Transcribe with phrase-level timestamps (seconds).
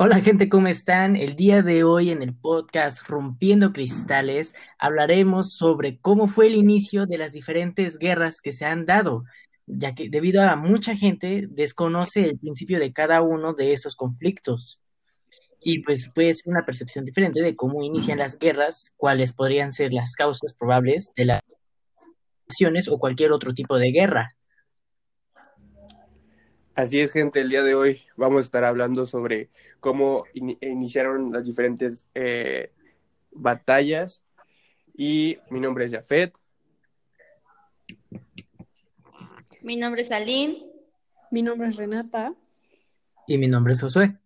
[0.00, 1.16] Hola gente, ¿cómo están?
[1.16, 7.04] El día de hoy en el podcast Rompiendo Cristales hablaremos sobre cómo fue el inicio
[7.04, 9.24] de las diferentes guerras que se han dado,
[9.66, 14.80] ya que debido a mucha gente desconoce el principio de cada uno de esos conflictos.
[15.60, 19.92] Y pues puede ser una percepción diferente de cómo inician las guerras, cuáles podrían ser
[19.92, 21.40] las causas probables de las
[22.48, 24.37] naciones o cualquier otro tipo de guerra.
[26.78, 29.50] Así es, gente, el día de hoy vamos a estar hablando sobre
[29.80, 32.70] cómo iniciaron las diferentes eh,
[33.32, 34.22] batallas.
[34.94, 36.38] Y mi nombre es Jafet.
[39.60, 40.70] Mi nombre es Aline.
[41.32, 42.32] Mi nombre es Renata.
[43.26, 44.16] Y mi nombre es Josué.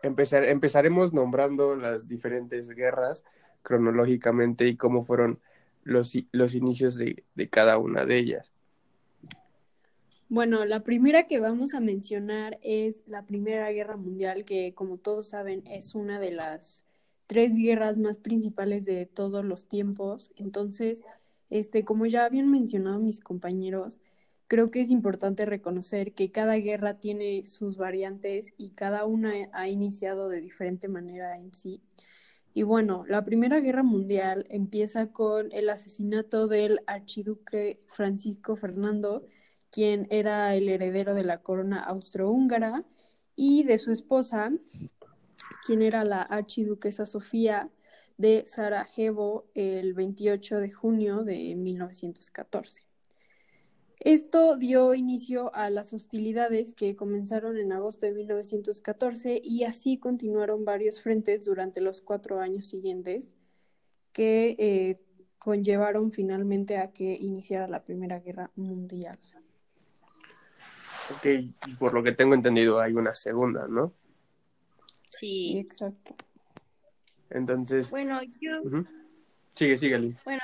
[0.00, 3.24] Empezar, empezaremos nombrando las diferentes guerras
[3.62, 5.40] cronológicamente y cómo fueron
[5.82, 8.51] los, los inicios de cada una de ellas.
[10.32, 15.28] Bueno, la primera que vamos a mencionar es la Primera Guerra Mundial, que como todos
[15.28, 16.84] saben es una de las
[17.26, 20.30] tres guerras más principales de todos los tiempos.
[20.36, 21.02] Entonces,
[21.50, 24.00] este, como ya habían mencionado mis compañeros,
[24.46, 29.68] creo que es importante reconocer que cada guerra tiene sus variantes y cada una ha
[29.68, 31.82] iniciado de diferente manera en sí.
[32.54, 39.26] Y bueno, la Primera Guerra Mundial empieza con el asesinato del archiduque Francisco Fernando,
[39.72, 42.84] quien era el heredero de la corona austrohúngara,
[43.34, 44.52] y de su esposa,
[45.66, 47.70] quien era la archiduquesa Sofía
[48.18, 52.82] de Sarajevo el 28 de junio de 1914.
[54.00, 60.64] Esto dio inicio a las hostilidades que comenzaron en agosto de 1914 y así continuaron
[60.64, 63.36] varios frentes durante los cuatro años siguientes
[64.12, 65.00] que eh,
[65.38, 69.18] conllevaron finalmente a que iniciara la Primera Guerra Mundial
[71.20, 71.48] que
[71.78, 73.92] por lo que tengo entendido hay una segunda, ¿no?
[75.00, 76.14] Sí, exacto.
[77.30, 77.90] Entonces.
[77.90, 78.62] Bueno, yo.
[79.50, 80.42] Sigue, sigue, Bueno,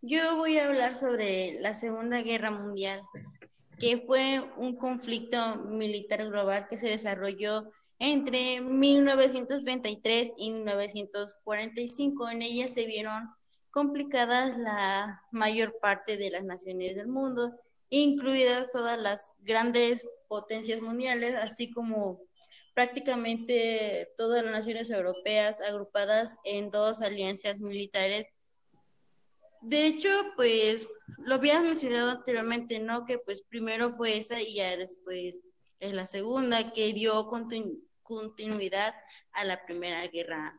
[0.00, 3.02] yo voy a hablar sobre la Segunda Guerra Mundial,
[3.78, 12.28] que fue un conflicto militar global que se desarrolló entre 1933 y 1945.
[12.30, 13.30] En ella se vieron
[13.70, 17.58] complicadas la mayor parte de las naciones del mundo
[17.92, 22.22] incluidas todas las grandes potencias mundiales, así como
[22.74, 28.26] prácticamente todas las naciones europeas agrupadas en dos alianzas militares.
[29.60, 30.88] De hecho, pues
[31.18, 33.04] lo habías mencionado anteriormente, ¿no?
[33.04, 35.40] Que pues primero fue esa y ya después
[35.78, 37.28] es la segunda que dio
[38.02, 38.94] continuidad
[39.32, 40.58] a la Primera Guerra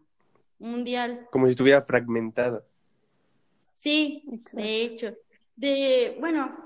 [0.59, 1.27] Mundial.
[1.31, 2.63] Como si estuviera fragmentada.
[3.73, 5.15] Sí, de hecho.
[5.55, 6.62] De, bueno,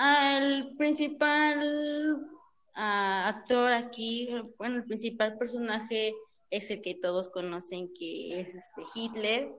[0.00, 2.26] al principal
[2.74, 6.14] actor aquí, bueno, el principal personaje
[6.48, 9.52] es el que todos conocen que es este Hitler.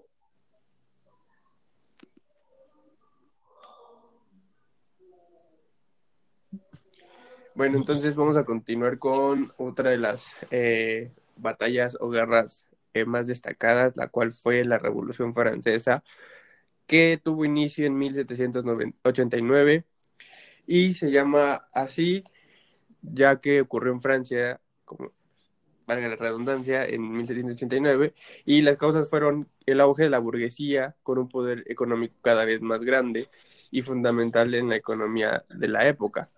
[7.53, 12.65] Bueno, entonces vamos a continuar con otra de las eh, batallas o guerras
[12.95, 16.03] eh, más destacadas, la cual fue la Revolución Francesa,
[16.87, 19.85] que tuvo inicio en 1789
[20.71, 22.23] y se llama así
[23.01, 25.11] ya que ocurrió en Francia, como
[25.85, 28.13] valga la redundancia, en 1789
[28.45, 32.61] y las causas fueron el auge de la burguesía con un poder económico cada vez
[32.61, 33.27] más grande
[33.69, 36.29] y fundamental en la economía de la época.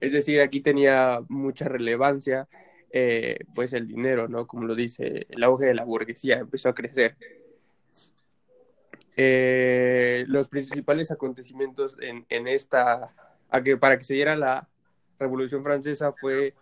[0.00, 2.48] Es decir, aquí tenía mucha relevancia
[2.90, 4.48] eh, pues el dinero, ¿no?
[4.48, 7.16] Como lo dice, el auge de la burguesía empezó a crecer
[9.20, 13.08] eh, los principales acontecimientos en, en esta,
[13.80, 14.68] para que se diera la
[15.18, 16.54] Revolución Francesa fue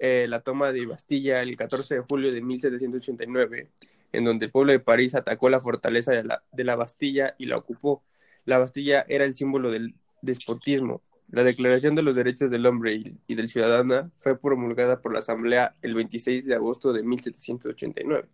[0.00, 3.70] eh, la toma de Bastilla el 14 de julio de 1789,
[4.12, 7.46] en donde el pueblo de París atacó la fortaleza de la, de la Bastilla y
[7.46, 8.02] la ocupó.
[8.44, 11.02] La Bastilla era el símbolo del despotismo.
[11.30, 15.76] La Declaración de los Derechos del Hombre y, del Ciudadano fue promulgada por la Asamblea
[15.80, 18.28] el 26 de agosto de 1789.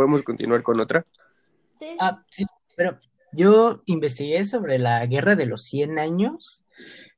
[0.00, 1.04] ¿Podemos continuar con otra?
[1.74, 1.94] Sí.
[2.00, 2.98] Ah, sí, pero
[3.32, 6.64] yo investigué sobre la Guerra de los 100 años,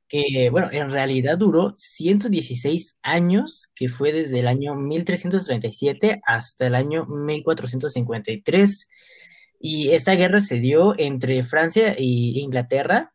[0.09, 6.75] que, bueno, en realidad duró 116 años, que fue desde el año 1337 hasta el
[6.75, 8.89] año 1453.
[9.61, 13.13] Y esta guerra se dio entre Francia e Inglaterra,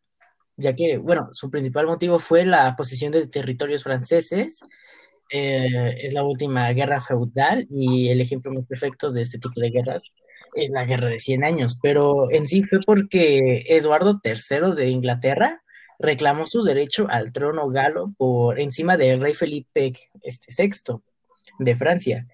[0.57, 4.61] ya que, bueno, su principal motivo fue la posesión de territorios franceses
[5.29, 9.69] eh, es la última guerra feudal y el ejemplo más perfecto de este tipo de
[9.69, 10.11] guerras
[10.55, 15.61] es la guerra de 100 años, pero en sí fue porque Eduardo III de Inglaterra
[15.99, 21.01] reclamó su derecho al trono galo por encima del rey Felipe este, VI
[21.59, 22.27] de Francia.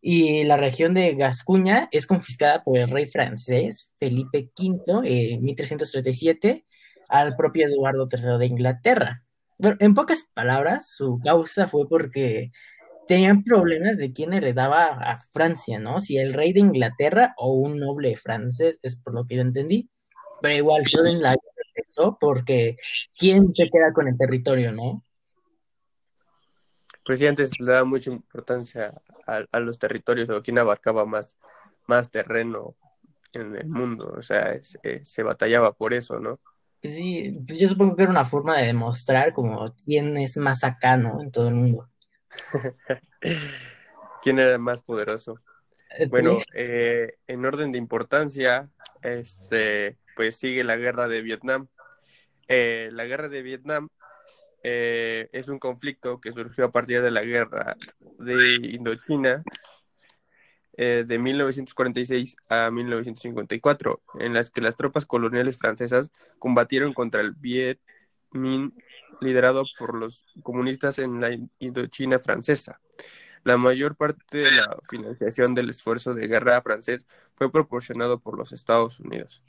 [0.00, 6.64] Y la región de Gascuña es confiscada por el rey francés Felipe V en 1337
[7.08, 9.21] al propio Eduardo III de Inglaterra.
[9.62, 12.50] En pocas palabras, su causa fue porque
[13.06, 16.00] tenían problemas de quién heredaba a Francia, ¿no?
[16.00, 19.88] Si el rey de Inglaterra o un noble francés, es por lo que yo entendí.
[20.40, 21.36] Pero igual, en la
[21.76, 22.76] empezó porque
[23.16, 25.04] quién se queda con el territorio, ¿no?
[27.04, 31.38] Pues sí, antes le daba mucha importancia a, los territorios o quién abarcaba más,
[31.86, 32.76] más terreno
[33.32, 36.38] en el mundo, o sea, se batallaba por eso, ¿no?
[36.82, 40.64] Pues sí, pues yo supongo que era una forma de demostrar como quién es más
[40.64, 41.22] acá, ¿no?
[41.22, 41.88] En todo el mundo.
[44.22, 45.34] ¿Quién era el más poderoso?
[45.96, 48.68] Eh, bueno, eh, en orden de importancia,
[49.00, 51.68] este, pues sigue la guerra de Vietnam.
[52.48, 53.88] Eh, la guerra de Vietnam
[54.64, 57.76] es un conflicto que surgió a partir de la guerra
[58.18, 59.42] de Indochina
[60.76, 67.32] eh, de 1946 a 1954, en las que las tropas coloniales francesas combatieron contra el
[67.32, 67.78] Viet
[68.30, 68.72] Minh
[69.20, 72.80] liderado por los comunistas en la Indochina francesa.
[73.44, 78.52] La mayor parte de la financiación del esfuerzo de guerra francés fue proporcionado por los
[78.52, 79.42] Estados Unidos.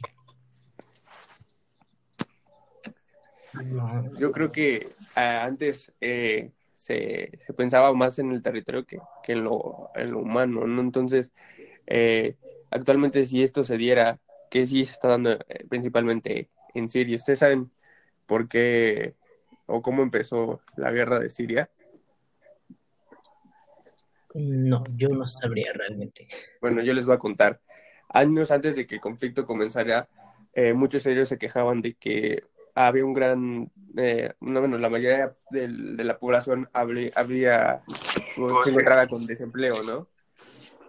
[4.17, 6.51] Yo creo que ah, antes eh,
[6.83, 8.99] se, pensaba más en el territorio que,
[9.31, 10.81] en, lo, en, lo, humano, ¿no?
[10.81, 11.31] Entonces,
[11.87, 12.35] eh,
[12.71, 14.19] actualmente si esto se diera,
[14.49, 17.71] que sí se está dando eh, principalmente en Siria, ¿ustedes saben
[18.25, 19.15] por qué
[19.65, 21.69] o cómo empezó la guerra de Siria?
[24.33, 26.27] No, yo no sabría realmente.
[26.59, 27.61] Bueno, yo les voy a contar.
[28.09, 30.09] Años antes de que el conflicto comenzara,
[30.53, 32.43] eh, muchos de ellos se quejaban de que
[32.75, 35.67] había un gran, eh, no, bueno, la mayoría de,
[36.03, 40.07] la población habría, habría se con desempleo, ¿no?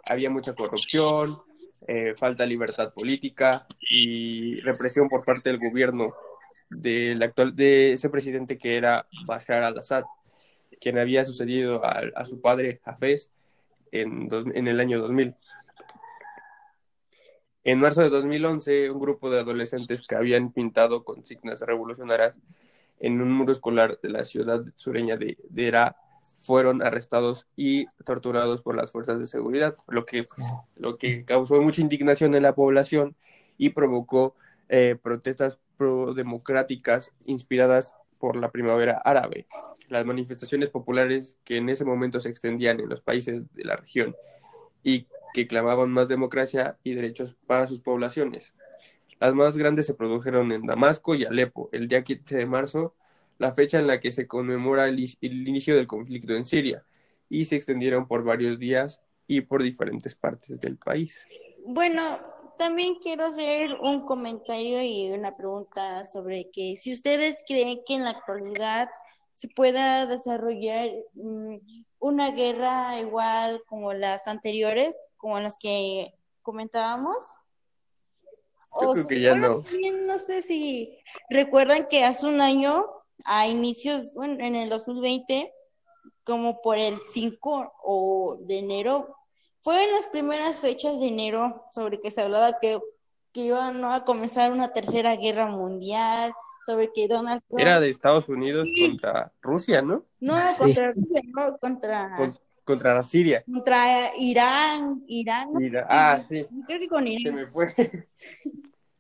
[0.05, 1.39] Había mucha corrupción,
[1.87, 6.07] eh, falta de libertad política y represión por parte del gobierno
[6.71, 10.05] del actual, de ese presidente que era Bashar al-Assad,
[10.81, 13.31] quien había sucedido a, a su padre Hafez
[13.93, 15.35] en, en el año 2000.
[17.65, 22.35] En marzo de 2011, un grupo de adolescentes que habían pintado consignas revolucionarias
[23.01, 25.97] en un muro escolar de la ciudad sureña de Dera
[26.41, 30.25] fueron arrestados y torturados por las fuerzas de seguridad, lo que,
[30.77, 33.17] lo que causó mucha indignación en la población
[33.57, 34.35] y provocó
[34.69, 39.47] eh, protestas pro-democráticas inspiradas por la primavera árabe.
[39.89, 44.15] Las manifestaciones populares que en ese momento se extendían en los países de la región
[44.83, 48.55] y que clamaban más democracia y derechos para sus poblaciones.
[49.19, 52.95] Las más grandes se produjeron en Damasco y Alepo el día 15 de marzo,
[53.39, 56.85] la fecha en la que se conmemora el, inicio del conflicto en Siria,
[57.29, 61.27] y se extendieron por varios días y por diferentes partes del país.
[61.67, 62.21] Bueno,
[62.57, 68.05] también quiero hacer un comentario y una pregunta sobre que si ustedes creen que en
[68.05, 68.89] la actualidad
[69.33, 71.57] se pueda desarrollar mm,
[72.05, 77.35] una guerra igual como las anteriores, como las que comentábamos.
[78.79, 79.65] Yo creo que ya no.
[80.07, 80.99] no sé si
[81.31, 82.85] recuerdan que hace un año,
[83.25, 85.51] a inicios, bueno, en el 2020,
[86.25, 89.17] como por el 5 o de enero,
[89.63, 92.81] fue en las primeras fechas de enero sobre que se hablaba que,
[93.33, 96.35] que iban a comenzar una tercera guerra mundial,
[96.65, 97.61] sobre que Donald Trump...
[97.61, 100.05] Era de Estados Unidos contra Rusia, ¿no?
[100.21, 102.35] No, contra Rusia, no, contra...
[102.65, 103.45] contra Siria.
[103.45, 105.49] Contra Irán, Irán.
[105.89, 106.47] ah, sí.
[106.67, 107.23] Creo que con Irán.
[107.23, 107.75] Se me fue.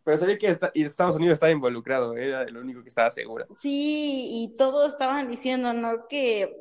[0.04, 3.46] Pero sabía que Estados Unidos estaba involucrado, era lo único que estaba seguro.
[3.58, 6.06] Sí, y todos estaban diciendo, ¿no?
[6.08, 6.54] Que,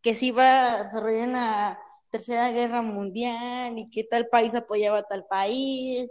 [0.00, 1.78] que se iba a desarrollar una
[2.10, 6.08] tercera guerra mundial y que tal país apoyaba a tal país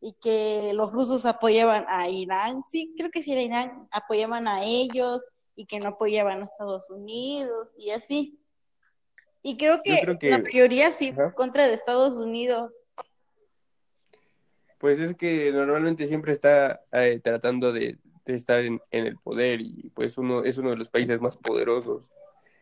[0.00, 4.64] y que los rusos apoyaban a Irán, sí, creo que sí era Irán, apoyaban a
[4.64, 8.38] ellos y que no apoyaban a Estados Unidos y así.
[9.42, 12.72] Y creo que, la mayoría sí contra de Estados Unidos.
[14.78, 20.16] Pues es que normalmente siempre está eh, tratando de, estar en, el poder y pues
[20.16, 22.08] uno es uno de los países más poderosos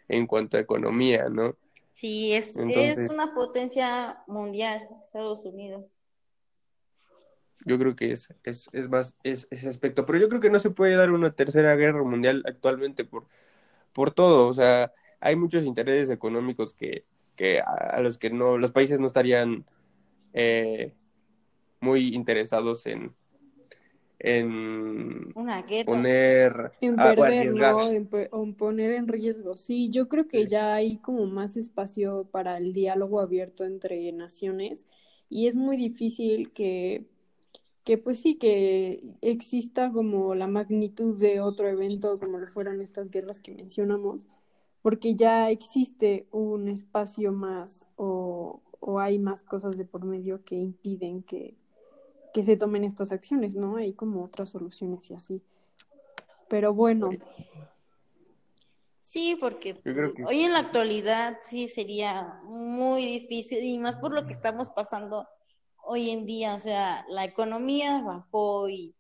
[0.09, 1.57] en cuanto a economía, ¿no?
[1.93, 5.85] Sí, es, es una potencia mundial, Estados Unidos.
[7.65, 10.07] Yo creo que es, es, es más es, ese aspecto.
[10.07, 13.27] Pero yo creo que no se puede dar una tercera guerra mundial actualmente por,
[13.93, 14.49] por todo.
[14.49, 17.05] O sea, hay muchos intereses económicos que,
[17.37, 19.67] que a, los que no, los países no estarían
[20.35, 20.95] eh,
[21.81, 23.15] muy interesados en,
[24.19, 26.09] en Una guerra.
[26.09, 27.77] poner En a- o perder, arriesgar.
[27.77, 27.91] ¿no?
[27.91, 29.57] En, en poner en riesgo.
[29.57, 30.49] Sí, yo creo que Sí.
[30.49, 34.87] ya hay como más espacio para el diálogo abierto entre naciones
[35.29, 37.07] y es muy difícil que,
[37.85, 43.11] que pues sí, que exista como la magnitud de otro evento como lo fueron estas
[43.11, 44.27] guerras que mencionamos,
[44.83, 50.57] porque ya existe un espacio más o, o hay más cosas de por medio que
[50.57, 51.57] impiden que,
[52.33, 53.77] que se tomen estas acciones, ¿no?
[53.77, 55.43] Hay como otras soluciones y así.
[56.49, 57.11] Pero bueno,
[59.09, 64.27] Sí, porque que hoy en la actualidad sí sería muy difícil y más por lo
[64.27, 65.27] que estamos pasando
[65.89, 68.95] hoy en día, o sea, la economía bajó y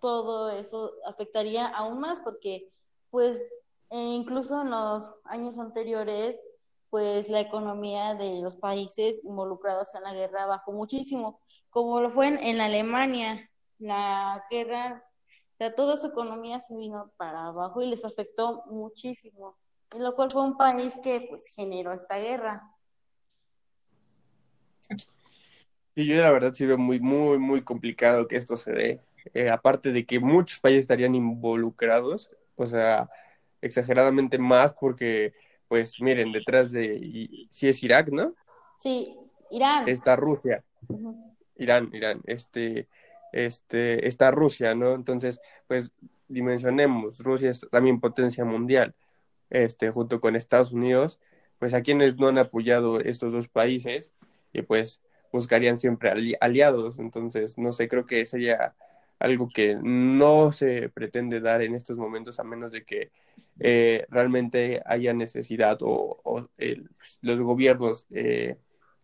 [0.00, 2.72] todo eso afectaría aún más porque
[3.10, 3.46] pues
[3.90, 6.40] e incluso en los años anteriores
[6.88, 12.28] pues la economía de los países involucrados en la guerra bajó muchísimo, como lo fue
[12.28, 15.04] en, en Alemania, la guerra
[15.52, 19.58] o sea, toda su economía se vino para abajo y les afectó muchísimo,
[19.92, 22.74] y lo cual fue un país que pues generó esta guerra.
[26.00, 29.00] Y yo la verdad sí veo muy, muy, muy complicado que esto se dé.
[29.34, 33.10] Eh, aparte de que muchos países estarían involucrados, o sea,
[33.60, 35.34] exageradamente más porque,
[35.68, 38.34] pues miren, detrás de, si es Irak, ¿no?
[38.78, 39.14] Sí,
[39.50, 39.86] Irán.
[39.90, 40.64] Está Rusia.
[41.56, 42.88] Irán, Irán, este,
[43.32, 44.94] este, está Rusia, ¿no?
[44.94, 45.92] Entonces, pues
[46.28, 48.94] dimensionemos, Rusia es también potencia mundial,
[49.50, 51.20] este, junto con Estados Unidos,
[51.58, 54.14] pues a quienes no han apoyado estos dos países,
[54.54, 55.02] y pues
[55.32, 58.74] buscarían siempre ali- aliados, entonces, no sé, creo que sería
[59.18, 63.10] algo que no se pretende dar en estos momentos a menos de que
[63.60, 66.48] eh, realmente haya necesidad o,
[67.20, 68.56] los gobiernos eh,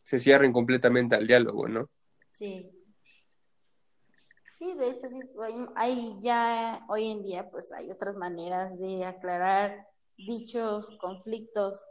[0.04, 1.90] se cierren completamente al diálogo, ¿no?
[2.30, 2.72] Sí.
[4.50, 5.18] Sí, de hecho, sí,
[5.74, 11.84] hay ya hoy en día, pues hay otras maneras de aclarar dichos conflictos.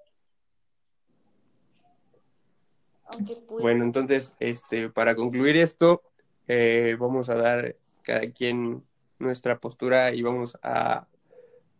[3.07, 6.01] Aunque pues, Bueno, entonces, este, para concluir esto,
[6.47, 8.83] eh, vamos a dar cada quien
[9.19, 11.07] nuestra postura y vamos a,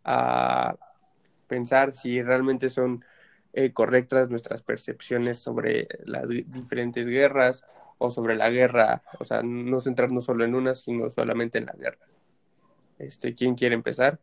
[0.04, 0.76] a
[1.48, 3.04] pensar si realmente son
[3.52, 7.64] eh, correctas nuestras percepciones sobre las di- diferentes guerras
[7.98, 11.72] o sobre la guerra, o sea, no centrarnos solo en una, sino solamente en la
[11.72, 12.06] guerra.
[12.98, 14.18] Este, ¿quién quiere empezar?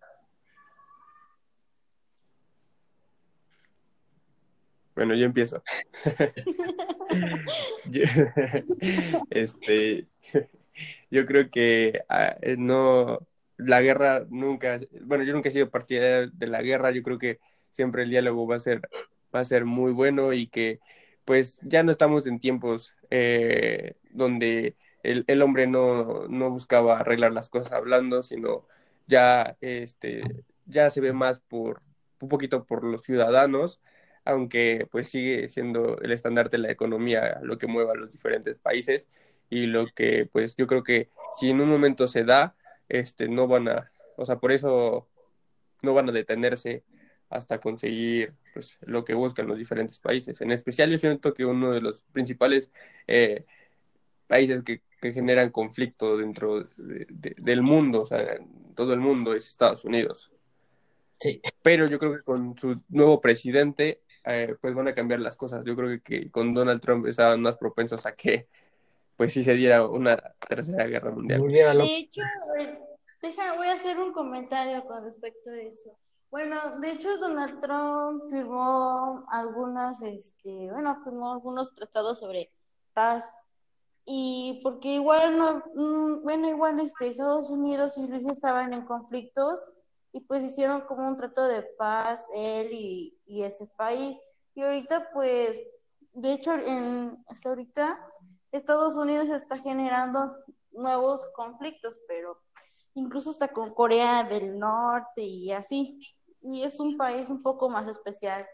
[4.96, 5.64] Bueno, yo empiezo.
[7.86, 8.04] Yo-
[9.30, 10.08] este,
[11.12, 13.20] yo creo que ah, eh, no,
[13.58, 17.40] la guerra nunca, bueno, yo nunca he sido partidario de la guerra, yo creo que
[17.72, 18.82] siempre el diálogo va a ser,
[19.34, 20.80] va a ser muy bueno y que
[21.26, 27.34] pues ya no estamos en tiempos eh, donde el, el hombre no, no buscaba arreglar
[27.34, 28.66] las cosas hablando, sino
[29.08, 30.24] ya, este,
[30.66, 31.82] ya se ve más por,
[32.20, 33.80] un poquito por los ciudadanos
[34.26, 38.58] aunque pues sigue siendo el estandarte de la economía lo que mueve a los diferentes
[38.58, 39.08] países
[39.50, 42.56] y lo que pues yo creo que si en un momento se da,
[42.90, 45.08] este no van a, o sea, por eso
[45.82, 46.84] no van a detenerse
[47.30, 50.40] hasta conseguir pues lo que buscan los diferentes países.
[50.42, 52.72] En especial yo siento que uno de los principales
[53.08, 53.46] eh,
[54.28, 59.00] países que, que, generan conflicto dentro de, de, del mundo, o sea, en todo el
[59.00, 60.32] mundo es Estados Unidos.
[61.20, 61.42] Sí.
[61.62, 65.64] Pero yo creo que con su nuevo presidente eh, pues van a cambiar las cosas.
[65.66, 68.48] Yo creo que, que, con Donald Trump estaban más propensos a que
[69.16, 71.42] pues sí se diera una tercera guerra mundial.
[71.42, 72.22] De hecho,
[73.22, 75.98] deja, voy a hacer un comentario con respecto a eso.
[76.32, 82.52] Bueno, de hecho Donald Trump firmó algunas, este, bueno, firmó algunos tratados sobre
[82.94, 83.32] paz
[84.06, 89.64] y porque igual no, bueno, igual este, Estados Unidos y Rusia estaban en conflictos
[90.14, 94.22] y pues hicieron como un trato de paz él y, y ese país.
[94.54, 95.62] Y ahorita pues,
[96.14, 98.00] de hecho, en, hasta ahorita
[98.52, 100.36] Estados Unidos está generando
[100.72, 102.40] nuevos conflictos, pero
[102.94, 106.00] incluso hasta con Corea del Norte y así.
[106.42, 108.46] Y es un país un poco más especial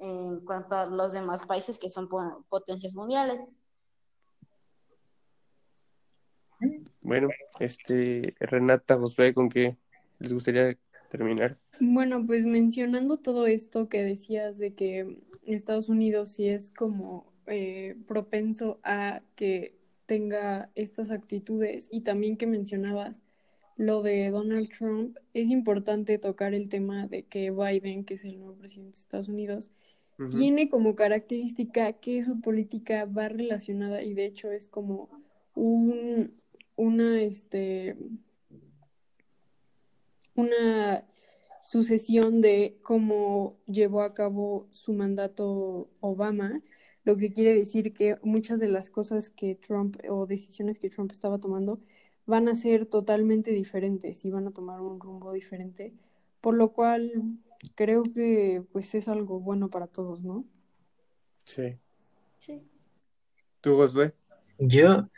[0.00, 2.08] en cuanto a los demás países que son
[2.48, 3.40] potencias mundiales.
[7.00, 7.28] Bueno,
[7.58, 9.78] este Renata, Josué, ¿con qué
[10.18, 10.76] les gustaría
[11.10, 11.58] terminar?
[11.80, 17.96] Bueno, pues mencionando todo esto que decías de que Estados Unidos sí es como eh,
[18.06, 19.76] propenso a que
[20.06, 23.22] tenga estas actitudes y también que mencionabas
[23.76, 28.38] lo de Donald Trump, es importante tocar el tema de que Biden, que es el
[28.38, 29.70] nuevo presidente de Estados Unidos,
[30.36, 35.08] tiene como característica que su política va relacionada y de hecho es como
[35.54, 36.34] un,
[36.76, 37.96] una, este,
[40.34, 41.04] una
[41.64, 46.62] sucesión de cómo llevó a cabo su mandato Obama,
[47.04, 51.12] lo que quiere decir que muchas de las cosas que Trump o decisiones que Trump
[51.12, 51.80] estaba tomando
[52.26, 55.92] van a ser totalmente diferentes y van a tomar un rumbo diferente,
[56.40, 57.12] por lo cual
[57.74, 60.44] creo que pues es algo bueno para todos, ¿no?
[61.44, 61.76] Sí.
[62.38, 62.62] Sí.
[63.60, 64.14] ¿Tú, Josué?
[64.58, 65.08] Yo,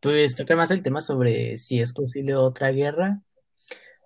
[0.00, 3.22] pues, toca más el tema sobre si es posible otra guerra.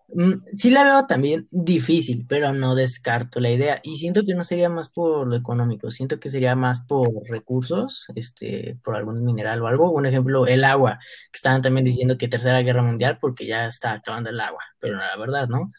[0.09, 3.81] Mm, sí la veo también difícil, pero no descarto la idea.
[3.83, 8.07] Y siento que no sería más por lo económico, siento que sería más por recursos,
[8.15, 9.91] este, por algún mineral o algo.
[9.91, 10.99] Un ejemplo, el agua,
[11.33, 14.97] que estaban también diciendo que Tercera Guerra Mundial porque ya está acabando el agua, pero
[14.97, 15.73] la verdad, ¿no?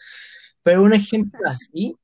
[0.64, 1.96] Pero un ejemplo así,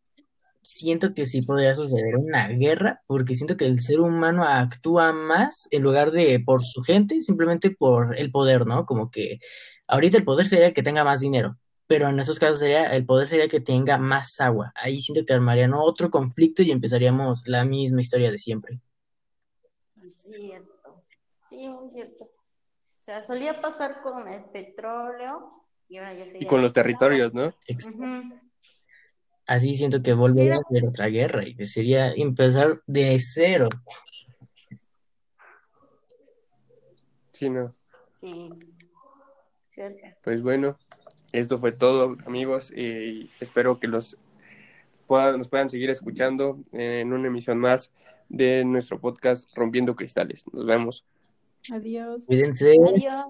[0.62, 5.68] siento que sí podría suceder una guerra, porque siento que el ser humano actúa más
[5.72, 8.86] en lugar de por su gente, simplemente por el poder, ¿no?
[8.86, 9.40] Como que
[9.88, 11.58] ahorita el poder sería el que tenga más dinero,
[11.94, 14.74] pero en esos casos sería el poder sería que tenga más agua.
[14.74, 18.80] Ahí siento que armarían otro conflicto y empezaríamos la misma historia de siempre.
[20.10, 21.04] Cierto.
[21.48, 22.24] Sí, muy cierto.
[22.24, 22.30] O
[22.98, 27.54] sea, solía pasar con el petróleo y ahora ya Y sería con los territorios, ¿no?
[29.46, 33.70] Así siento que volvería a ser otra guerra y que sería empezar de cero.
[37.34, 37.76] Sí, no.
[38.12, 38.50] Sí.
[39.68, 40.02] Cierto.
[40.24, 40.78] Pues bueno,
[41.34, 44.18] esto fue todo, amigos, y espero que los
[45.08, 47.92] puedan, nos puedan seguir escuchando en una emisión más
[48.30, 50.46] de nuestro podcast Rompiendo Cristales.
[50.54, 51.06] Nos vemos.
[51.72, 52.26] Adiós.
[52.26, 52.74] Cuídense.
[52.88, 53.26] Adiós.